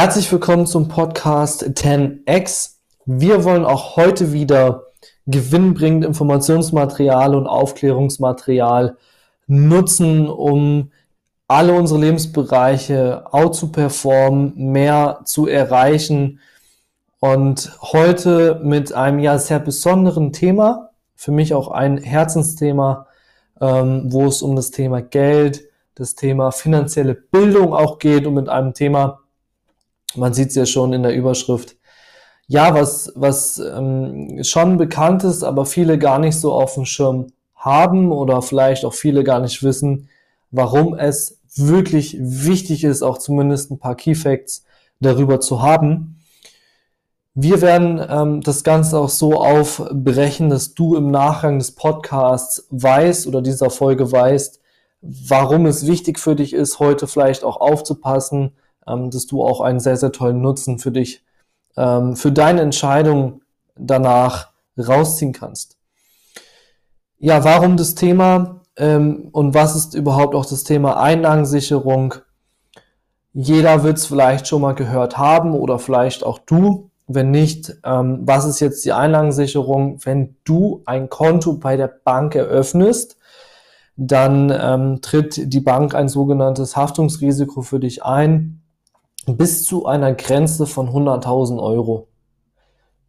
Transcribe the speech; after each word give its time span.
Herzlich 0.00 0.30
willkommen 0.30 0.64
zum 0.64 0.86
Podcast 0.86 1.64
10x. 1.64 2.76
Wir 3.04 3.42
wollen 3.42 3.64
auch 3.64 3.96
heute 3.96 4.32
wieder 4.32 4.84
gewinnbringend 5.26 6.04
Informationsmaterial 6.04 7.34
und 7.34 7.48
Aufklärungsmaterial 7.48 8.96
nutzen, 9.48 10.28
um 10.28 10.92
alle 11.48 11.72
unsere 11.72 11.98
Lebensbereiche 11.98 13.24
out 13.32 13.56
zu 13.56 13.72
performen, 13.72 14.52
mehr 14.70 15.22
zu 15.24 15.48
erreichen. 15.48 16.38
Und 17.18 17.72
heute 17.82 18.60
mit 18.62 18.92
einem 18.92 19.18
ja 19.18 19.36
sehr 19.36 19.58
besonderen 19.58 20.32
Thema, 20.32 20.90
für 21.16 21.32
mich 21.32 21.54
auch 21.54 21.72
ein 21.72 21.98
Herzensthema, 21.98 23.08
ähm, 23.60 24.12
wo 24.12 24.26
es 24.26 24.42
um 24.42 24.54
das 24.54 24.70
Thema 24.70 25.02
Geld, 25.02 25.64
das 25.96 26.14
Thema 26.14 26.52
finanzielle 26.52 27.14
Bildung 27.14 27.74
auch 27.74 27.98
geht 27.98 28.28
und 28.28 28.34
mit 28.34 28.48
einem 28.48 28.74
Thema, 28.74 29.22
man 30.14 30.34
sieht 30.34 30.48
es 30.48 30.54
ja 30.54 30.66
schon 30.66 30.92
in 30.92 31.02
der 31.02 31.14
Überschrift. 31.14 31.76
Ja, 32.46 32.74
was, 32.74 33.12
was 33.14 33.58
ähm, 33.58 34.42
schon 34.42 34.78
bekannt 34.78 35.22
ist, 35.24 35.42
aber 35.42 35.66
viele 35.66 35.98
gar 35.98 36.18
nicht 36.18 36.36
so 36.36 36.52
auf 36.52 36.74
dem 36.74 36.86
Schirm 36.86 37.26
haben 37.54 38.10
oder 38.10 38.40
vielleicht 38.40 38.84
auch 38.84 38.94
viele 38.94 39.22
gar 39.22 39.40
nicht 39.40 39.62
wissen, 39.62 40.08
warum 40.50 40.94
es 40.94 41.40
wirklich 41.56 42.16
wichtig 42.18 42.84
ist, 42.84 43.02
auch 43.02 43.18
zumindest 43.18 43.70
ein 43.70 43.78
paar 43.78 43.96
Key 43.96 44.14
Facts 44.14 44.64
darüber 45.00 45.40
zu 45.40 45.60
haben. 45.60 46.20
Wir 47.34 47.60
werden 47.60 48.04
ähm, 48.08 48.40
das 48.40 48.64
Ganze 48.64 48.98
auch 48.98 49.08
so 49.08 49.34
aufbrechen, 49.34 50.50
dass 50.50 50.74
du 50.74 50.96
im 50.96 51.10
Nachgang 51.10 51.58
des 51.58 51.72
Podcasts 51.72 52.66
weißt 52.70 53.26
oder 53.26 53.42
dieser 53.42 53.70
Folge 53.70 54.10
weißt, 54.10 54.60
warum 55.02 55.66
es 55.66 55.86
wichtig 55.86 56.18
für 56.18 56.34
dich 56.34 56.52
ist, 56.52 56.80
heute 56.80 57.06
vielleicht 57.06 57.44
auch 57.44 57.60
aufzupassen, 57.60 58.52
ähm, 58.88 59.10
dass 59.10 59.26
du 59.26 59.44
auch 59.44 59.60
einen 59.60 59.80
sehr, 59.80 59.96
sehr 59.96 60.12
tollen 60.12 60.40
Nutzen 60.40 60.78
für 60.78 60.90
dich, 60.90 61.24
ähm, 61.76 62.16
für 62.16 62.32
deine 62.32 62.62
Entscheidung 62.62 63.42
danach 63.76 64.50
rausziehen 64.78 65.32
kannst. 65.32 65.76
Ja, 67.18 67.44
warum 67.44 67.76
das 67.76 67.94
Thema 67.94 68.60
ähm, 68.76 69.28
und 69.32 69.54
was 69.54 69.74
ist 69.74 69.94
überhaupt 69.94 70.34
auch 70.34 70.46
das 70.46 70.64
Thema 70.64 71.00
Einlagensicherung? 71.00 72.14
Jeder 73.32 73.82
wird 73.82 73.98
es 73.98 74.06
vielleicht 74.06 74.46
schon 74.46 74.62
mal 74.62 74.74
gehört 74.74 75.18
haben 75.18 75.52
oder 75.52 75.78
vielleicht 75.78 76.24
auch 76.24 76.38
du. 76.38 76.90
Wenn 77.06 77.30
nicht, 77.30 77.74
ähm, 77.84 78.20
was 78.22 78.44
ist 78.44 78.60
jetzt 78.60 78.84
die 78.84 78.92
Einlagensicherung? 78.92 79.98
Wenn 80.04 80.36
du 80.44 80.82
ein 80.86 81.08
Konto 81.08 81.54
bei 81.54 81.76
der 81.76 81.88
Bank 81.88 82.34
eröffnest, 82.34 83.16
dann 83.96 84.54
ähm, 84.56 85.00
tritt 85.00 85.52
die 85.52 85.60
Bank 85.60 85.94
ein 85.94 86.08
sogenanntes 86.08 86.76
Haftungsrisiko 86.76 87.62
für 87.62 87.80
dich 87.80 88.04
ein 88.04 88.62
bis 89.26 89.64
zu 89.64 89.86
einer 89.86 90.14
Grenze 90.14 90.66
von 90.66 90.88
100.000 90.90 91.62
Euro. 91.62 92.08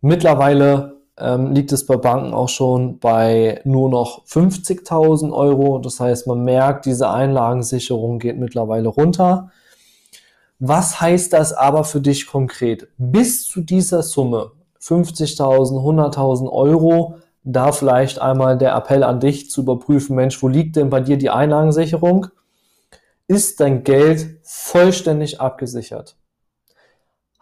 Mittlerweile 0.02 1.00
ähm, 1.18 1.52
liegt 1.52 1.72
es 1.72 1.86
bei 1.86 1.98
Banken 1.98 2.34
auch 2.34 2.50
schon 2.50 3.00
bei 3.00 3.62
nur 3.66 3.90
noch 3.90 4.26
50.000 4.26 5.32
Euro. 5.34 5.80
Das 5.80 6.00
heißt, 6.00 6.28
man 6.28 6.44
merkt, 6.44 6.86
diese 6.86 7.10
Einlagensicherung 7.10 8.20
geht 8.20 8.38
mittlerweile 8.38 8.90
runter. 8.90 9.52
Was 10.60 11.00
heißt 11.00 11.34
das 11.34 11.54
aber 11.54 11.84
für 11.84 12.02
dich 12.02 12.28
konkret? 12.28 12.90
Bis 12.98 13.48
zu 13.48 13.62
dieser 13.62 14.04
Summe, 14.04 14.52
50.000, 14.82 15.38
100.000 15.40 16.50
Euro, 16.50 17.16
da 17.44 17.72
vielleicht 17.72 18.20
einmal 18.22 18.58
der 18.58 18.76
Appell 18.76 19.04
an 19.04 19.20
dich 19.20 19.50
zu 19.50 19.62
überprüfen, 19.62 20.16
Mensch, 20.16 20.42
wo 20.44 20.48
liegt 20.48 20.76
denn 20.76 20.90
bei 20.90 21.00
dir 21.00 21.18
die 21.18 21.30
Einlagensicherung? 21.30 22.28
Ist 23.30 23.60
dein 23.60 23.84
Geld 23.84 24.40
vollständig 24.42 25.40
abgesichert. 25.40 26.18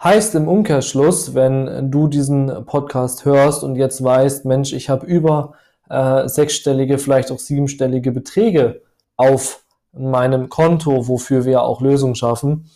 Heißt 0.03 0.35
im 0.35 0.47
Umkehrschluss, 0.47 1.33
wenn 1.33 1.89
du 1.89 2.07
diesen 2.07 2.65
Podcast 2.65 3.25
hörst 3.25 3.63
und 3.63 3.77
jetzt 3.77 4.03
weißt, 4.03 4.45
Mensch, 4.45 4.73
ich 4.73 4.89
habe 4.89 5.07
über 5.07 5.53
äh, 5.89 6.27
sechsstellige, 6.27 6.97
vielleicht 6.99 7.31
auch 7.31 7.39
siebenstellige 7.39 8.11
Beträge 8.11 8.81
auf 9.15 9.63
meinem 9.93 10.49
Konto, 10.49 11.07
wofür 11.07 11.45
wir 11.45 11.63
auch 11.63 11.81
Lösungen 11.81 12.15
schaffen, 12.15 12.69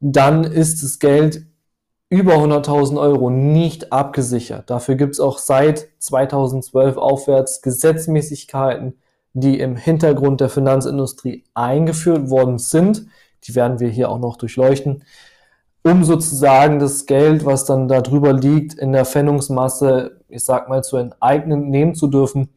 dann 0.00 0.42
ist 0.42 0.82
das 0.82 0.98
Geld 0.98 1.46
über 2.08 2.36
100.000 2.36 2.98
Euro 2.98 3.28
nicht 3.28 3.92
abgesichert. 3.92 4.70
Dafür 4.70 4.94
gibt 4.94 5.12
es 5.12 5.20
auch 5.20 5.36
seit 5.36 5.88
2012 5.98 6.96
aufwärts 6.96 7.60
Gesetzmäßigkeiten, 7.60 8.94
die 9.40 9.60
im 9.60 9.76
Hintergrund 9.76 10.40
der 10.40 10.48
Finanzindustrie 10.48 11.44
eingeführt 11.54 12.30
worden 12.30 12.58
sind. 12.58 13.06
Die 13.44 13.54
werden 13.54 13.80
wir 13.80 13.88
hier 13.88 14.10
auch 14.10 14.18
noch 14.18 14.36
durchleuchten, 14.36 15.04
um 15.82 16.04
sozusagen 16.04 16.78
das 16.78 17.06
Geld, 17.06 17.44
was 17.44 17.64
dann 17.64 17.88
da 17.88 18.00
drüber 18.00 18.32
liegt, 18.32 18.74
in 18.74 18.92
der 18.92 19.04
Pfändungsmasse, 19.04 20.20
ich 20.28 20.44
sag 20.44 20.68
mal, 20.68 20.82
zu 20.82 20.96
enteignen, 20.96 21.70
nehmen 21.70 21.94
zu 21.94 22.08
dürfen, 22.08 22.48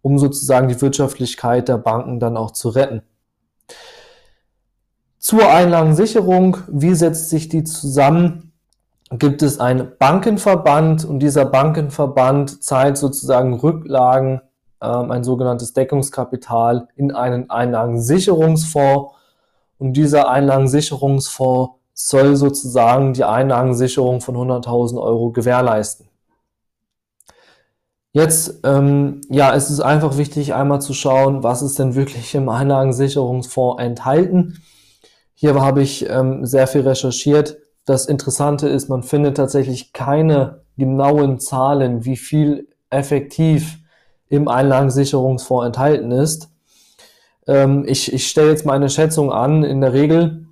um 0.00 0.18
sozusagen 0.18 0.68
die 0.68 0.80
Wirtschaftlichkeit 0.80 1.68
der 1.68 1.78
Banken 1.78 2.20
dann 2.20 2.36
auch 2.36 2.52
zu 2.52 2.68
retten. 2.68 3.02
Zur 5.18 5.48
Einlagensicherung, 5.48 6.58
wie 6.68 6.94
setzt 6.94 7.30
sich 7.30 7.48
die 7.48 7.62
zusammen? 7.62 8.52
Gibt 9.10 9.42
es 9.42 9.60
einen 9.60 9.92
Bankenverband 9.98 11.04
und 11.04 11.20
dieser 11.20 11.44
Bankenverband 11.44 12.62
zahlt 12.62 12.96
sozusagen 12.96 13.54
Rücklagen 13.54 14.40
ähm, 14.82 15.10
ein 15.10 15.24
sogenanntes 15.24 15.72
Deckungskapital 15.72 16.88
in 16.96 17.12
einen 17.12 17.50
Einlagensicherungsfonds. 17.50 19.14
Und 19.78 19.94
dieser 19.94 20.28
Einlagensicherungsfonds 20.28 21.76
soll 21.94 22.36
sozusagen 22.36 23.12
die 23.12 23.24
Einlagensicherung 23.24 24.20
von 24.20 24.36
100.000 24.36 25.00
Euro 25.00 25.30
gewährleisten. 25.30 26.08
Jetzt, 28.14 28.60
ähm, 28.64 29.22
ja, 29.30 29.54
es 29.54 29.70
ist 29.70 29.80
einfach 29.80 30.18
wichtig, 30.18 30.52
einmal 30.52 30.82
zu 30.82 30.92
schauen, 30.92 31.42
was 31.42 31.62
ist 31.62 31.78
denn 31.78 31.94
wirklich 31.94 32.34
im 32.34 32.48
Einlagensicherungsfonds 32.50 33.82
enthalten. 33.82 34.62
Hier 35.34 35.54
habe 35.54 35.82
ich 35.82 36.08
ähm, 36.08 36.44
sehr 36.44 36.66
viel 36.66 36.82
recherchiert. 36.82 37.56
Das 37.86 38.06
Interessante 38.06 38.68
ist, 38.68 38.88
man 38.88 39.02
findet 39.02 39.38
tatsächlich 39.38 39.92
keine 39.92 40.62
genauen 40.76 41.40
Zahlen, 41.40 42.04
wie 42.04 42.16
viel 42.16 42.68
effektiv 42.90 43.81
im 44.32 44.48
Einlagensicherungsfonds 44.48 45.66
enthalten 45.66 46.10
ist. 46.10 46.48
Ähm, 47.46 47.84
ich 47.86 48.12
ich 48.12 48.26
stelle 48.28 48.48
jetzt 48.48 48.64
meine 48.64 48.88
Schätzung 48.88 49.30
an, 49.30 49.62
in 49.62 49.82
der 49.82 49.92
Regel 49.92 50.46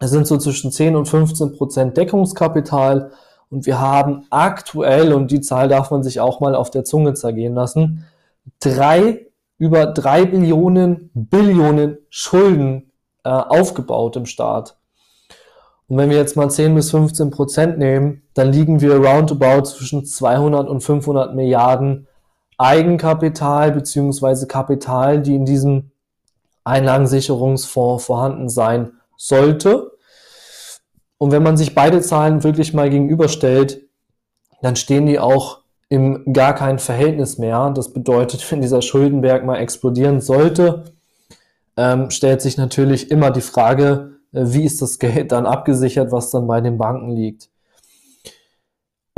sind 0.00 0.28
so 0.28 0.38
zwischen 0.38 0.70
10 0.70 0.94
und 0.94 1.06
15 1.06 1.56
Prozent 1.56 1.96
Deckungskapital 1.96 3.10
und 3.50 3.66
wir 3.66 3.80
haben 3.80 4.26
aktuell, 4.30 5.12
und 5.12 5.32
die 5.32 5.40
Zahl 5.40 5.68
darf 5.68 5.90
man 5.90 6.04
sich 6.04 6.20
auch 6.20 6.38
mal 6.38 6.54
auf 6.54 6.70
der 6.70 6.84
Zunge 6.84 7.14
zergehen 7.14 7.54
lassen, 7.54 8.04
drei, 8.60 9.26
über 9.58 9.86
drei 9.86 10.24
Billionen, 10.24 11.10
Billionen 11.14 11.98
Schulden 12.10 12.92
äh, 13.24 13.30
aufgebaut 13.30 14.14
im 14.14 14.26
Staat. 14.26 14.76
Und 15.88 15.96
wenn 15.96 16.10
wir 16.10 16.18
jetzt 16.18 16.36
mal 16.36 16.50
10 16.50 16.74
bis 16.76 16.92
15 16.92 17.30
Prozent 17.30 17.78
nehmen, 17.78 18.22
dann 18.34 18.52
liegen 18.52 18.80
wir 18.80 18.94
roundabout 18.94 19.64
zwischen 19.64 20.04
200 20.04 20.68
und 20.68 20.82
500 20.82 21.34
Milliarden 21.34 22.06
Eigenkapital 22.58 23.72
beziehungsweise 23.72 24.46
Kapital, 24.46 25.22
die 25.22 25.36
in 25.36 25.44
diesem 25.44 25.92
Einlagensicherungsfonds 26.64 28.04
vorhanden 28.04 28.48
sein 28.48 28.92
sollte. 29.16 29.92
Und 31.16 31.32
wenn 31.32 31.42
man 31.42 31.56
sich 31.56 31.74
beide 31.74 32.00
Zahlen 32.00 32.44
wirklich 32.44 32.74
mal 32.74 32.90
gegenüberstellt, 32.90 33.82
dann 34.60 34.76
stehen 34.76 35.06
die 35.06 35.18
auch 35.18 35.60
im 35.88 36.32
gar 36.32 36.54
kein 36.54 36.78
Verhältnis 36.78 37.38
mehr. 37.38 37.70
Das 37.70 37.92
bedeutet, 37.92 38.48
wenn 38.50 38.60
dieser 38.60 38.82
Schuldenberg 38.82 39.44
mal 39.44 39.56
explodieren 39.56 40.20
sollte, 40.20 40.84
ähm, 41.76 42.10
stellt 42.10 42.42
sich 42.42 42.56
natürlich 42.56 43.10
immer 43.10 43.30
die 43.30 43.40
Frage, 43.40 44.18
äh, 44.32 44.42
wie 44.46 44.64
ist 44.64 44.82
das 44.82 44.98
Geld 44.98 45.32
dann 45.32 45.46
abgesichert, 45.46 46.12
was 46.12 46.30
dann 46.30 46.46
bei 46.46 46.60
den 46.60 46.76
Banken 46.76 47.10
liegt. 47.10 47.48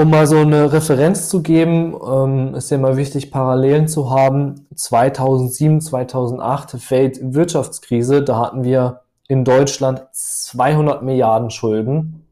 Um 0.01 0.09
mal 0.09 0.27
so 0.27 0.39
eine 0.39 0.73
Referenz 0.73 1.29
zu 1.29 1.43
geben, 1.43 1.95
ähm, 2.11 2.55
ist 2.55 2.71
ja 2.71 2.79
immer 2.79 2.97
wichtig, 2.97 3.31
Parallelen 3.31 3.87
zu 3.87 4.11
haben. 4.11 4.67
2007, 4.75 5.83
2008 5.83 6.91
Weltwirtschaftskrise, 6.91 8.23
da 8.23 8.39
hatten 8.39 8.65
wir 8.65 9.03
in 9.29 9.45
Deutschland 9.45 10.01
200 10.11 11.03
Milliarden 11.03 11.51
Schulden. 11.51 12.25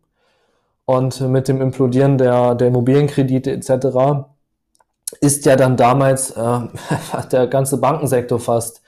Und 0.86 1.20
mit 1.20 1.46
dem 1.48 1.60
Implodieren 1.60 2.16
der, 2.16 2.54
der 2.54 2.68
Immobilienkredite 2.68 3.52
etc. 3.52 4.24
ist 5.20 5.44
ja 5.44 5.54
dann 5.56 5.76
damals 5.76 6.30
äh, 6.30 6.60
der 7.32 7.48
ganze 7.48 7.76
Bankensektor 7.76 8.40
fast 8.40 8.80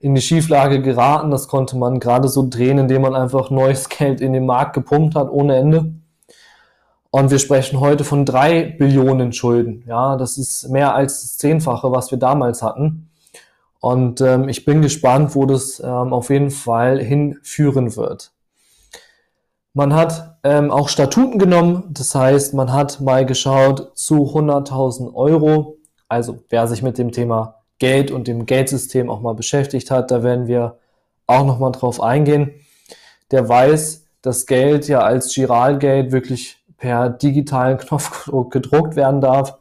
in 0.00 0.14
die 0.14 0.20
Schieflage 0.20 0.82
geraten. 0.82 1.30
Das 1.30 1.48
konnte 1.48 1.78
man 1.78 1.98
gerade 1.98 2.28
so 2.28 2.46
drehen, 2.46 2.76
indem 2.76 3.00
man 3.00 3.14
einfach 3.14 3.48
neues 3.48 3.88
Geld 3.88 4.20
in 4.20 4.34
den 4.34 4.44
Markt 4.44 4.74
gepumpt 4.74 5.14
hat 5.14 5.30
ohne 5.30 5.56
Ende. 5.56 5.94
Und 7.10 7.30
wir 7.30 7.38
sprechen 7.38 7.80
heute 7.80 8.04
von 8.04 8.26
drei 8.26 8.64
Billionen 8.64 9.32
Schulden. 9.32 9.82
Ja, 9.86 10.16
das 10.16 10.36
ist 10.36 10.68
mehr 10.68 10.94
als 10.94 11.22
das 11.22 11.38
Zehnfache, 11.38 11.90
was 11.90 12.10
wir 12.10 12.18
damals 12.18 12.62
hatten. 12.62 13.10
Und 13.80 14.20
ähm, 14.20 14.48
ich 14.48 14.64
bin 14.64 14.82
gespannt, 14.82 15.34
wo 15.34 15.46
das 15.46 15.80
ähm, 15.80 16.12
auf 16.12 16.30
jeden 16.30 16.50
Fall 16.50 16.98
hinführen 16.98 17.96
wird. 17.96 18.32
Man 19.72 19.94
hat 19.94 20.38
ähm, 20.42 20.70
auch 20.70 20.88
Statuten 20.88 21.38
genommen, 21.38 21.84
das 21.90 22.14
heißt, 22.14 22.52
man 22.54 22.72
hat 22.72 23.00
mal 23.00 23.24
geschaut 23.24 23.96
zu 23.96 24.34
100.000 24.34 25.14
Euro. 25.14 25.76
Also 26.08 26.40
wer 26.48 26.66
sich 26.66 26.82
mit 26.82 26.98
dem 26.98 27.12
Thema 27.12 27.62
Geld 27.78 28.10
und 28.10 28.26
dem 28.26 28.44
Geldsystem 28.44 29.08
auch 29.08 29.20
mal 29.20 29.34
beschäftigt 29.34 29.90
hat, 29.90 30.10
da 30.10 30.22
werden 30.22 30.48
wir 30.48 30.78
auch 31.26 31.46
nochmal 31.46 31.72
drauf 31.72 32.02
eingehen. 32.02 32.54
Der 33.30 33.48
weiß, 33.48 34.06
dass 34.20 34.46
Geld 34.46 34.88
ja 34.88 35.00
als 35.00 35.32
Giralgeld 35.32 36.10
wirklich 36.10 36.57
per 36.78 37.10
digitalen 37.10 37.76
Knopfdruck 37.76 38.50
gedruckt 38.52 38.96
werden 38.96 39.20
darf, 39.20 39.58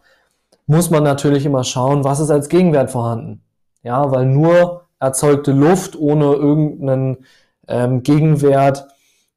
muss 0.66 0.90
man 0.90 1.04
natürlich 1.04 1.46
immer 1.46 1.64
schauen, 1.64 2.04
was 2.04 2.20
ist 2.20 2.30
als 2.30 2.50
Gegenwert 2.50 2.92
vorhanden. 2.92 3.42
Ja, 3.84 4.12
weil 4.12 4.26
nur 4.26 4.86
erzeugte 5.00 5.52
Luft 5.52 5.98
ohne 5.98 6.34
irgendeinen 6.34 7.26
ähm, 7.68 8.04
Gegenwert, 8.04 8.88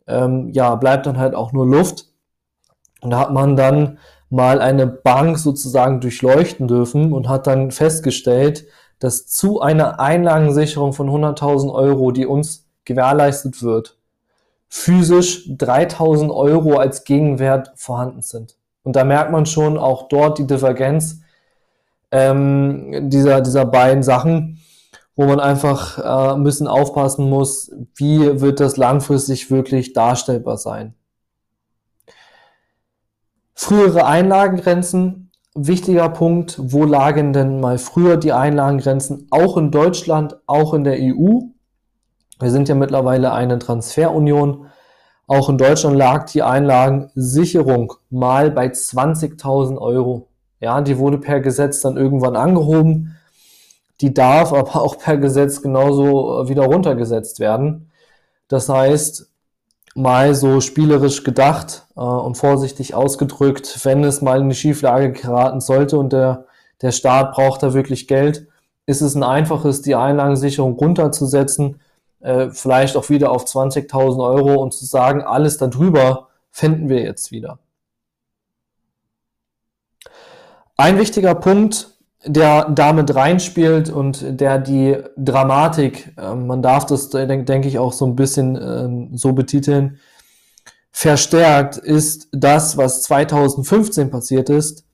ähm, 0.06 0.50
ja, 0.53 0.75
bleibt 0.75 1.06
dann 1.06 1.19
halt 1.19 1.35
auch 1.35 1.53
nur 1.53 1.67
Luft. 1.67 2.06
Und 3.00 3.11
da 3.11 3.21
hat 3.21 3.32
man 3.32 3.56
dann 3.56 3.99
mal 4.29 4.61
eine 4.61 4.87
Bank 4.87 5.38
sozusagen 5.38 6.00
durchleuchten 6.00 6.69
dürfen 6.69 7.12
und 7.12 7.29
hat 7.29 7.47
dann 7.47 7.71
festgestellt, 7.71 8.67
dass 8.99 9.27
zu 9.27 9.61
einer 9.61 9.99
Einlagensicherung 9.99 10.93
von 10.93 11.09
100.000 11.09 11.73
Euro, 11.73 12.12
die 12.12 12.27
uns 12.27 12.69
gewährleistet 12.85 13.62
wird, 13.62 13.97
physisch 14.70 15.49
3.000 15.49 16.34
Euro 16.34 16.78
als 16.78 17.05
Gegenwert 17.05 17.72
vorhanden 17.75 18.22
sind. 18.22 18.56
Und 18.82 18.96
da 18.96 19.05
merkt 19.05 19.32
man 19.32 19.44
schon 19.44 19.76
auch 19.76 20.08
dort 20.08 20.38
die 20.38 20.46
Divergenz 20.46 21.20
ähm, 22.12 23.11
dieser, 23.11 23.40
dieser 23.40 23.67
beiden 23.67 24.02
Sachen, 24.02 24.61
wo 25.17 25.26
man 25.26 25.40
einfach 25.40 25.99
äh, 25.99 26.34
ein 26.34 26.44
bisschen 26.44 26.69
aufpassen 26.69 27.28
muss, 27.28 27.70
wie 27.96 28.40
wird 28.40 28.61
das 28.61 28.76
langfristig 28.76 29.50
wirklich 29.50 29.93
darstellbar 29.93 30.56
sein. 30.56 30.94
Frühere 33.55 34.06
Einlagengrenzen, 34.06 35.32
wichtiger 35.55 36.08
Punkt, 36.08 36.58
wo 36.62 36.84
lagen 36.84 37.32
denn 37.32 37.61
mal 37.61 37.76
früher 37.76 38.17
die 38.17 38.32
Einlagengrenzen, 38.32 39.26
auch 39.31 39.56
in 39.56 39.70
Deutschland, 39.70 40.38
auch 40.46 40.72
in 40.75 40.84
der 40.84 40.96
EU. 40.99 41.40
Wir 42.41 42.51
sind 42.51 42.69
ja 42.69 42.75
mittlerweile 42.75 43.33
eine 43.33 43.59
Transferunion. 43.59 44.67
Auch 45.27 45.49
in 45.49 45.59
Deutschland 45.59 45.97
lag 45.97 46.25
die 46.31 46.43
Einlagensicherung 46.43 47.93
mal 48.09 48.51
bei 48.51 48.67
20.000 48.67 49.79
Euro. 49.79 50.29
Ja, 50.59 50.81
die 50.81 50.99
wurde 50.99 51.19
per 51.19 51.41
Gesetz 51.41 51.81
dann 51.81 51.97
irgendwann 51.97 52.37
angehoben. 52.37 53.17
Die 54.01 54.15
darf 54.15 54.53
aber 54.53 54.77
auch 54.83 54.99
per 54.99 55.19
Gesetz 55.19 55.63
genauso 55.63 56.49
wieder 56.49 56.65
runtergesetzt 56.65 57.39
werden. 57.39 57.91
Das 58.49 58.69
heißt, 58.69 59.31
mal 59.95 60.35
so 60.35 60.61
spielerisch 60.61 61.25
gedacht 61.25 61.87
äh, 61.97 62.01
und 62.01 62.37
vorsichtig 62.37 62.95
ausgedrückt, 62.95 63.85
wenn 63.85 64.05
es 64.05 64.23
mal 64.23 64.41
in 64.41 64.49
die 64.49 64.55
Schieflage 64.55 65.13
geraten 65.13 65.61
sollte 65.61 65.99
und 65.99 66.13
der, 66.13 66.47
der 66.83 66.93
Staat 66.93 67.33
braucht 67.33 67.63
da 67.63 67.75
wirklich 67.75 68.09
Geld, 68.09 68.47
ist 68.87 69.03
es 69.03 69.15
ein 69.15 69.23
einfaches, 69.23 69.83
die 69.83 69.95
Einlagensicherung 69.95 70.75
runterzusetzen, 70.75 71.81
äh, 72.20 72.50
vielleicht 72.50 72.96
auch 72.96 73.08
wieder 73.08 73.32
auf 73.32 73.44
20.000 73.44 74.22
Euro 74.22 74.62
und 74.62 74.72
zu 74.72 74.84
sagen, 74.84 75.22
alles 75.22 75.58
darüber 75.58 76.28
finden 76.50 76.88
wir 76.88 77.02
jetzt 77.02 77.31
wieder. 77.31 77.58
Ein 80.76 80.99
wichtiger 80.99 81.34
Punkt, 81.34 81.88
der 82.25 82.70
damit 82.70 83.14
reinspielt 83.14 83.90
und 83.90 84.40
der 84.40 84.58
die 84.58 84.96
Dramatik, 85.17 86.14
äh, 86.19 86.34
man 86.34 86.62
darf 86.62 86.87
das, 86.87 87.11
denke 87.11 87.44
denk 87.44 87.67
ich, 87.67 87.78
auch 87.78 87.93
so 87.93 88.06
ein 88.06 88.17
bisschen 88.17 88.56
äh, 88.56 89.17
so 89.17 89.32
betiteln, 89.32 89.99
verstärkt, 90.93 91.76
ist 91.76 92.28
das, 92.32 92.76
was 92.76 93.02
2015 93.02 94.11
passiert 94.11 94.50
ist. 94.50 94.84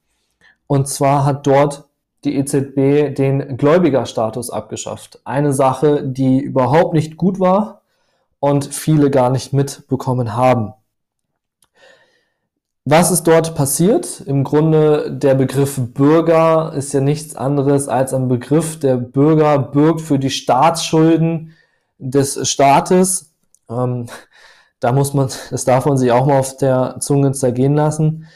Und 0.67 0.89
zwar 0.89 1.25
hat 1.25 1.47
dort 1.47 1.85
die 2.25 2.37
EZB 2.37 3.15
den 3.15 3.57
Gläubigerstatus 3.57 4.51
abgeschafft. 4.51 5.21
Eine 5.25 5.53
Sache, 5.53 6.03
die 6.03 6.41
überhaupt 6.41 6.95
nicht 6.95 7.17
gut 7.17 7.41
war 7.41 7.83
und 8.41 8.67
viele 8.67 9.11
gar 9.11 9.31
nicht 9.31 9.53
mitbekommen 9.53 10.35
haben. 10.35 10.75
Was 12.89 13.11
ist 13.11 13.25
dort 13.25 13.57
passiert? 13.57 14.21
Im 14.27 14.45
Grunde 14.45 15.11
der 15.11 15.35
Begriff 15.35 15.77
Bürger 15.77 16.73
ist 16.73 16.93
ja 16.95 17.01
nichts 17.01 17.35
anderes 17.35 17.89
als 17.89 18.15
ein 18.15 18.29
Begriff. 18.29 18.79
Der 18.79 18.97
Bürger 18.97 19.59
bürgt 19.59 20.01
für 20.01 20.21
die 20.21 20.31
Staatsschulden 20.31 21.53
des 21.99 22.49
Staates. 22.49 23.33
Ähm, 23.69 24.07
da 24.79 24.93
muss 24.93 25.15
man, 25.15 25.29
das 25.51 25.65
darf 25.65 25.87
man 25.87 25.99
sich 25.99 26.13
auch 26.13 26.27
mal 26.27 26.39
auf 26.39 26.57
der 26.59 26.99
Zunge 27.01 27.33
zergehen 27.33 27.75
lassen. 27.75 28.29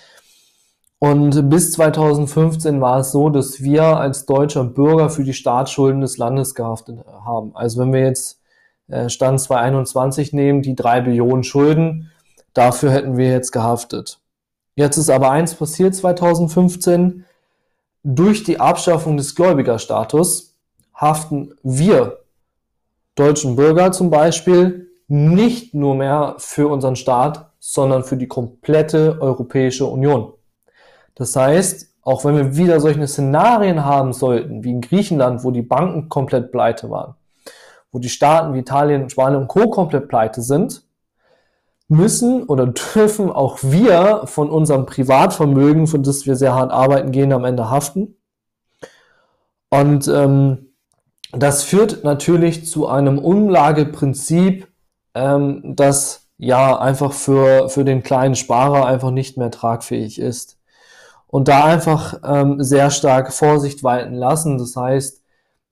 Und 1.00 1.48
bis 1.48 1.72
2015 1.72 2.82
war 2.82 3.00
es 3.00 3.10
so, 3.10 3.30
dass 3.30 3.62
wir 3.62 3.84
als 3.84 4.26
deutscher 4.26 4.64
Bürger 4.64 5.08
für 5.08 5.24
die 5.24 5.32
Staatsschulden 5.32 6.02
des 6.02 6.18
Landes 6.18 6.54
gehaftet 6.54 6.98
haben. 7.24 7.56
Also 7.56 7.80
wenn 7.80 7.92
wir 7.94 8.00
jetzt 8.00 8.38
äh, 8.88 9.08
Stand 9.08 9.40
2021 9.40 10.34
nehmen, 10.34 10.60
die 10.60 10.74
drei 10.74 11.00
Billionen 11.00 11.42
Schulden, 11.42 12.10
dafür 12.52 12.92
hätten 12.92 13.16
wir 13.16 13.30
jetzt 13.30 13.50
gehaftet. 13.50 14.20
Jetzt 14.74 14.98
ist 14.98 15.08
aber 15.08 15.30
eins 15.30 15.54
passiert 15.54 15.94
2015. 15.94 17.24
Durch 18.02 18.44
die 18.44 18.60
Abschaffung 18.60 19.16
des 19.16 19.34
Gläubigerstatus 19.34 20.54
haften 20.94 21.54
wir 21.62 22.18
deutschen 23.14 23.56
Bürger 23.56 23.90
zum 23.92 24.10
Beispiel 24.10 24.90
nicht 25.08 25.72
nur 25.72 25.94
mehr 25.94 26.34
für 26.36 26.68
unseren 26.68 26.96
Staat, 26.96 27.50
sondern 27.58 28.04
für 28.04 28.18
die 28.18 28.28
komplette 28.28 29.16
Europäische 29.20 29.86
Union. 29.86 30.34
Das 31.20 31.36
heißt, 31.36 31.96
auch 32.00 32.24
wenn 32.24 32.34
wir 32.34 32.56
wieder 32.56 32.80
solche 32.80 33.06
Szenarien 33.06 33.84
haben 33.84 34.14
sollten, 34.14 34.64
wie 34.64 34.70
in 34.70 34.80
Griechenland, 34.80 35.44
wo 35.44 35.50
die 35.50 35.60
Banken 35.60 36.08
komplett 36.08 36.50
pleite 36.50 36.88
waren, 36.88 37.14
wo 37.92 37.98
die 37.98 38.08
Staaten 38.08 38.54
wie 38.54 38.60
Italien, 38.60 39.10
Spanien 39.10 39.42
und 39.42 39.48
Co. 39.48 39.68
komplett 39.68 40.08
pleite 40.08 40.40
sind, 40.40 40.82
müssen 41.88 42.44
oder 42.44 42.66
dürfen 42.94 43.30
auch 43.30 43.58
wir 43.60 44.22
von 44.24 44.48
unserem 44.48 44.86
Privatvermögen, 44.86 45.88
von 45.88 46.02
das 46.02 46.24
wir 46.24 46.36
sehr 46.36 46.54
hart 46.54 46.72
arbeiten 46.72 47.12
gehen, 47.12 47.34
am 47.34 47.44
Ende 47.44 47.68
haften. 47.68 48.16
Und 49.68 50.08
ähm, 50.08 50.68
das 51.32 51.64
führt 51.64 52.02
natürlich 52.02 52.66
zu 52.66 52.86
einem 52.86 53.18
Umlageprinzip, 53.18 54.68
ähm, 55.14 55.74
das 55.76 56.30
ja 56.38 56.80
einfach 56.80 57.12
für, 57.12 57.68
für 57.68 57.84
den 57.84 58.02
kleinen 58.02 58.36
Sparer 58.36 58.86
einfach 58.86 59.10
nicht 59.10 59.36
mehr 59.36 59.50
tragfähig 59.50 60.18
ist. 60.18 60.56
Und 61.30 61.46
da 61.46 61.64
einfach 61.64 62.20
ähm, 62.24 62.60
sehr 62.60 62.90
stark 62.90 63.32
Vorsicht 63.32 63.84
walten 63.84 64.14
lassen. 64.14 64.58
Das 64.58 64.74
heißt, 64.74 65.22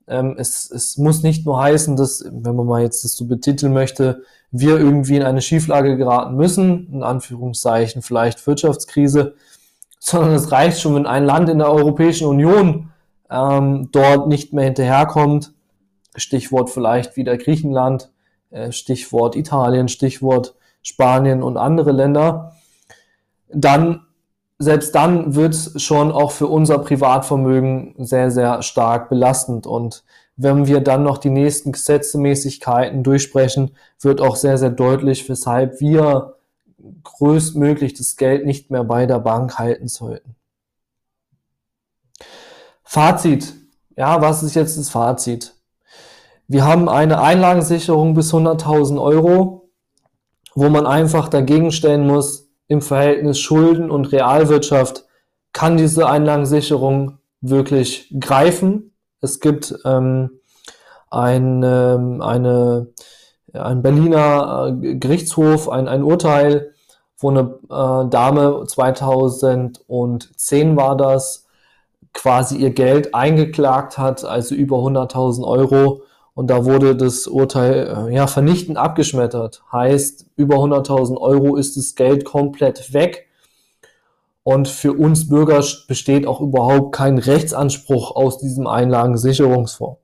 ähm, 0.07 0.37
es, 0.39 0.71
es 0.71 0.97
muss 0.99 1.25
nicht 1.25 1.45
nur 1.45 1.61
heißen, 1.61 1.97
dass, 1.97 2.25
wenn 2.31 2.55
man 2.55 2.67
mal 2.67 2.83
jetzt 2.83 3.03
das 3.03 3.17
so 3.17 3.27
betiteln 3.27 3.73
möchte, 3.73 4.23
wir 4.53 4.79
irgendwie 4.79 5.17
in 5.17 5.25
eine 5.25 5.43
Schieflage 5.43 5.97
geraten 5.97 6.37
müssen, 6.37 6.89
in 6.93 7.03
Anführungszeichen 7.03 8.03
vielleicht 8.03 8.47
Wirtschaftskrise, 8.47 9.35
sondern 9.99 10.35
es 10.35 10.53
reicht 10.53 10.81
schon, 10.81 10.95
wenn 10.95 11.07
ein 11.07 11.25
Land 11.25 11.49
in 11.49 11.59
der 11.59 11.73
Europäischen 11.73 12.29
Union 12.29 12.93
ähm, 13.29 13.89
dort 13.91 14.29
nicht 14.29 14.53
mehr 14.53 14.65
hinterherkommt, 14.65 15.53
Stichwort 16.15 16.71
vielleicht 16.71 17.17
wieder 17.17 17.37
Griechenland, 17.37 18.13
äh, 18.51 18.71
Stichwort 18.71 19.35
Italien, 19.35 19.89
Stichwort 19.89 20.55
Spanien 20.83 21.43
und 21.43 21.57
andere 21.57 21.91
Länder, 21.91 22.53
dann 23.53 24.07
selbst 24.59 24.95
dann 24.95 25.35
wird 25.35 25.55
es 25.55 25.81
schon 25.81 26.11
auch 26.11 26.33
für 26.33 26.49
unser 26.49 26.79
Privatvermögen 26.79 27.95
sehr, 27.99 28.31
sehr 28.31 28.63
stark 28.63 29.09
belastend. 29.09 29.67
Und 29.67 30.05
wenn 30.37 30.67
wir 30.67 30.81
dann 30.81 31.05
noch 31.05 31.19
die 31.19 31.31
nächsten 31.31 31.73
Gesetzmäßigkeiten 31.73 33.03
durchsprechen, 33.03 33.77
wird 34.01 34.21
auch 34.21 34.37
sehr, 34.37 34.59
sehr 34.59 34.71
deutlich, 34.71 35.29
weshalb 35.29 35.81
wir 35.81 36.37
größtmöglich 37.05 37.95
das 37.95 38.17
Geld 38.17 38.47
nicht 38.47 38.71
mehr 38.71 38.85
bei 38.85 39.07
der 39.07 39.21
Bank 39.21 39.59
halten 39.59 39.89
sollten. 39.89 40.35
Fazit. 42.83 43.55
Ja, 43.97 44.21
was 44.21 44.43
ist 44.43 44.55
jetzt 44.55 44.79
das 44.79 44.91
Fazit? 44.91 45.55
Wir 46.47 46.65
haben 46.65 46.89
eine 46.89 47.21
Einlagensicherung 47.21 48.15
bis 48.15 48.33
100.000 48.33 49.01
Euro, 49.03 49.69
wo 50.55 50.69
man 50.69 50.87
einfach 50.87 51.29
dagegen 51.29 51.73
stellen 51.73 52.07
muss, 52.07 52.48
im 52.69 52.81
Verhältnis 52.83 53.41
Schulden 53.41 53.91
und 53.91 54.13
Realwirtschaft 54.13 55.07
kann 55.53 55.77
diese 55.77 56.09
Einlagensicherung 56.09 57.19
wirklich 57.41 58.15
greifen. 58.21 58.93
Es 59.21 59.41
gibt 59.41 59.75
ähm, 59.85 60.31
ein, 61.11 61.65
ähm, 61.65 62.23
eine, 62.23 62.87
ein 63.53 63.83
Berliner 63.83 64.79
äh, 64.83 64.95
Gerichtshof, 64.97 65.69
ein, 65.69 65.89
ein 65.89 66.05
Urteil, 66.05 66.73
wo 67.17 67.31
eine 67.31 67.59
äh, 67.65 68.09
Dame 68.11 68.65
2010 68.67 70.77
war 70.77 70.97
das, 70.97 71.47
quasi 72.13 72.59
ihr 72.59 72.71
Geld 72.71 73.13
eingeklagt 73.15 73.99
hat, 73.99 74.25
also 74.25 74.55
über 74.55 74.77
100.000 74.79 75.45
Euro 75.45 76.03
Und 76.39 76.47
da 76.51 76.65
wurde 76.65 76.95
das 76.95 77.27
Urteil 77.27 78.07
äh, 78.09 78.15
ja 78.15 78.29
vernichtend 78.29 78.79
abgeschmettert. 78.79 79.65
Heißt, 79.73 80.27
über 80.37 80.59
100.000 80.59 81.21
Euro 81.21 81.57
ist 81.57 81.77
das 81.77 81.97
Geld 81.97 82.25
komplett 82.25 82.93
weg. 82.93 83.27
Und 84.45 84.69
für 84.69 84.93
uns 84.93 85.29
Bürger 85.29 85.65
besteht 85.89 86.29
auch 86.29 86.41
überhaupt 86.41 86.95
kein 86.95 87.19
Rechtsanspruch 87.19 88.15
aus 88.15 88.39
diesem 88.39 88.69
Einlagensicherungsfonds. 88.69 89.99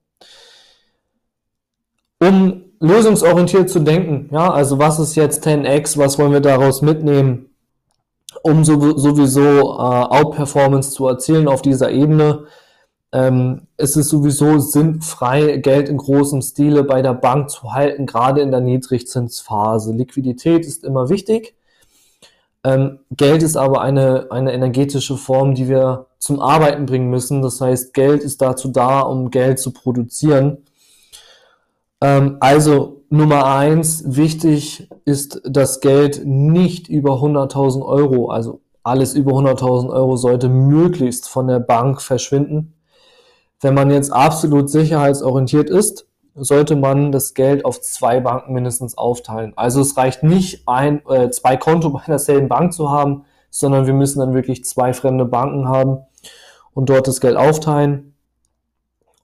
Um 2.19 2.65
lösungsorientiert 2.81 3.71
zu 3.71 3.79
denken, 3.79 4.29
ja, 4.33 4.53
also 4.53 4.81
was 4.81 4.99
ist 4.99 5.15
jetzt 5.15 5.47
10x, 5.47 5.99
was 5.99 6.19
wollen 6.19 6.33
wir 6.33 6.41
daraus 6.41 6.83
mitnehmen, 6.83 7.55
um 8.43 8.65
sowieso 8.65 9.41
äh, 9.41 9.63
Outperformance 9.63 10.91
zu 10.91 11.07
erzielen 11.07 11.47
auf 11.47 11.63
dieser 11.63 11.93
Ebene, 11.93 12.47
ähm, 13.15 13.69
es 13.77 13.97
ist 13.97 14.09
sowieso 14.09 14.59
sinnfrei, 14.59 15.59
Geld 15.59 15.89
in 15.89 15.99
großem 15.99 16.43
Stile 16.43 16.83
bei 16.83 17.01
der 17.01 17.15
Bank 17.15 17.49
zu 17.49 17.73
halten, 17.73 18.07
gerade 18.07 18.41
in 18.41 18.51
der 18.51 18.61
Niedrigzinsphase. 18.61 19.93
Liquidität 19.93 20.67
ist 20.67 20.83
immer 20.83 21.09
wichtig. 21.11 21.55
Ähm, 22.65 22.99
Geld 23.13 23.45
ist 23.45 23.57
aber 23.57 23.83
eine, 23.83 24.27
eine 24.31 24.53
energetische 24.53 25.17
Form, 25.17 25.55
die 25.55 25.69
wir 25.69 26.07
zum 26.19 26.41
Arbeiten 26.41 26.87
bringen 26.87 27.09
müssen. 27.09 27.41
Das 27.41 27.61
heißt, 27.61 27.95
Geld 27.95 28.21
ist 28.25 28.43
dazu 28.43 28.67
da, 28.69 29.01
um 29.03 29.31
Geld 29.31 29.61
zu 29.61 29.71
produzieren. 29.71 30.65
Ähm, 32.01 32.39
also 32.41 33.03
Nummer 33.11 33.47
eins, 33.47 34.03
wichtig 34.17 34.89
ist, 35.05 35.41
dass 35.45 35.79
Geld 35.79 36.23
nicht 36.25 36.89
über 36.89 37.23
100.000 37.23 37.87
Euro, 37.87 38.31
also 38.31 38.61
alles 38.83 39.15
über 39.15 39.35
100.000 39.35 39.91
Euro 39.91 40.17
sollte 40.17 40.49
möglichst 40.49 41.29
von 41.29 41.47
der 41.47 41.61
Bank 41.61 42.03
verschwinden. 42.03 42.74
Wenn 43.65 43.73
man 43.73 43.91
jetzt 43.91 44.13
absolut 44.13 44.69
sicherheitsorientiert 44.69 45.71
ist, 45.71 46.07
sollte 46.35 46.77
man 46.77 47.13
das 47.13 47.33
Geld 47.33 47.65
auf 47.65 47.81
zwei 47.81 48.21
Banken 48.21 48.53
mindestens 48.53 48.99
aufteilen. 48.99 49.55
Also 49.57 49.81
es 49.81 49.97
reicht 49.97 50.23
nicht, 50.23 50.69
ein, 50.69 51.01
äh, 51.09 51.31
zwei 51.31 51.57
Konto 51.57 51.89
bei 51.89 52.03
derselben 52.07 52.49
Bank 52.49 52.75
zu 52.75 52.91
haben, 52.91 53.25
sondern 53.49 53.87
wir 53.87 53.95
müssen 53.95 54.19
dann 54.19 54.35
wirklich 54.35 54.67
zwei 54.67 54.93
fremde 54.93 55.25
Banken 55.25 55.67
haben 55.67 56.01
und 56.75 56.91
dort 56.91 57.09
das 57.09 57.23
Geld 57.23 57.39
aufteilen. 57.39 58.13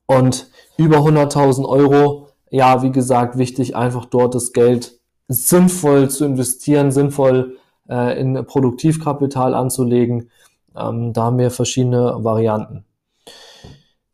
Und 0.06 0.48
über 0.78 1.00
100.000 1.00 1.68
Euro, 1.68 2.28
ja, 2.48 2.82
wie 2.82 2.92
gesagt, 2.92 3.36
wichtig, 3.36 3.76
einfach 3.76 4.06
dort 4.06 4.34
das 4.34 4.54
Geld 4.54 4.98
sinnvoll 5.28 6.08
zu 6.08 6.24
investieren, 6.24 6.92
sinnvoll 6.92 7.58
äh, 7.90 8.18
in 8.18 8.42
Produktivkapital 8.46 9.52
anzulegen. 9.52 10.30
Ähm, 10.74 11.12
da 11.12 11.24
haben 11.24 11.36
wir 11.36 11.50
verschiedene 11.50 12.24
Varianten. 12.24 12.86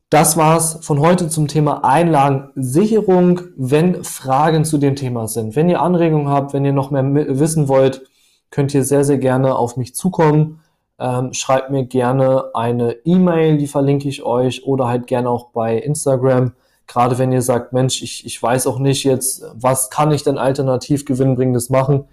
Das 0.08 0.36
war's 0.36 0.78
von 0.82 1.00
heute 1.00 1.28
zum 1.28 1.48
Thema 1.48 1.82
Einlagensicherung. 1.82 3.40
Wenn 3.56 4.04
Fragen 4.04 4.64
zu 4.64 4.78
dem 4.78 4.94
Thema 4.94 5.26
sind, 5.26 5.56
wenn 5.56 5.68
ihr 5.68 5.82
Anregungen 5.82 6.28
habt, 6.28 6.52
wenn 6.52 6.64
ihr 6.64 6.72
noch 6.72 6.92
mehr 6.92 7.04
wissen 7.40 7.66
wollt, 7.66 8.04
könnt 8.52 8.72
ihr 8.72 8.84
sehr, 8.84 9.02
sehr 9.02 9.18
gerne 9.18 9.56
auf 9.56 9.76
mich 9.76 9.96
zukommen. 9.96 10.60
Ähm, 11.00 11.32
schreibt 11.32 11.72
mir 11.72 11.86
gerne 11.86 12.54
eine 12.54 12.92
E-Mail, 13.04 13.58
die 13.58 13.66
verlinke 13.66 14.08
ich 14.08 14.22
euch, 14.22 14.64
oder 14.64 14.86
halt 14.86 15.08
gerne 15.08 15.28
auch 15.28 15.48
bei 15.48 15.76
Instagram. 15.76 16.52
Gerade 16.86 17.18
wenn 17.18 17.32
ihr 17.32 17.42
sagt, 17.42 17.72
Mensch, 17.72 18.00
ich, 18.00 18.24
ich 18.24 18.40
weiß 18.40 18.68
auch 18.68 18.78
nicht 18.78 19.02
jetzt, 19.02 19.44
was 19.54 19.90
kann 19.90 20.12
ich 20.12 20.22
denn 20.22 20.38
alternativ 20.38 21.04
gewinnbringendes 21.04 21.68
machen? 21.68 22.04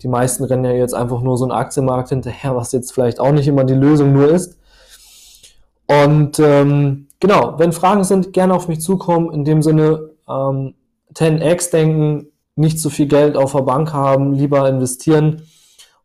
Die 0.00 0.08
meisten 0.08 0.44
rennen 0.44 0.64
ja 0.64 0.72
jetzt 0.72 0.94
einfach 0.94 1.20
nur 1.20 1.36
so 1.36 1.44
einen 1.44 1.52
Aktienmarkt 1.52 2.08
hinterher, 2.08 2.56
was 2.56 2.72
jetzt 2.72 2.94
vielleicht 2.94 3.20
auch 3.20 3.32
nicht 3.32 3.46
immer 3.46 3.64
die 3.64 3.74
Lösung 3.74 4.14
nur 4.14 4.30
ist. 4.30 4.58
Und 5.92 6.38
ähm, 6.38 7.08
genau, 7.20 7.54
wenn 7.58 7.72
Fragen 7.72 8.04
sind, 8.04 8.32
gerne 8.32 8.54
auf 8.54 8.68
mich 8.68 8.80
zukommen. 8.80 9.32
In 9.32 9.44
dem 9.44 9.62
Sinne, 9.62 10.10
ähm, 10.28 10.74
10x 11.14 11.70
denken, 11.70 12.28
nicht 12.56 12.80
zu 12.80 12.90
viel 12.90 13.06
Geld 13.06 13.36
auf 13.36 13.52
der 13.52 13.62
Bank 13.62 13.92
haben, 13.92 14.32
lieber 14.32 14.68
investieren 14.68 15.42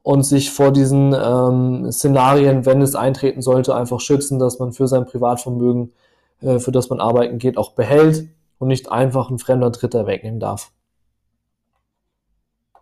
und 0.02 0.24
sich 0.24 0.52
vor 0.52 0.72
diesen 0.72 1.14
ähm, 1.14 1.92
Szenarien, 1.92 2.66
wenn 2.66 2.82
es 2.82 2.96
eintreten 2.96 3.42
sollte, 3.42 3.76
einfach 3.76 4.00
schützen, 4.00 4.40
dass 4.40 4.60
man 4.60 4.72
für 4.72 4.88
sein 4.88 5.06
Privatvermögen, 5.06 5.92
äh, 6.42 6.60
für 6.60 6.72
das 6.72 6.90
man 6.90 7.02
arbeiten 7.02 7.38
geht, 7.40 7.58
auch 7.58 7.74
behält 7.74 8.30
und 8.60 8.70
nicht 8.70 8.92
einfach 8.92 9.30
ein 9.30 9.40
fremder 9.40 9.70
Dritter 9.70 10.08
wegnehmen 10.08 10.40
darf. 10.40 10.72